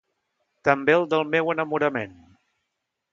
[0.69, 2.17] També el del meu enamorament.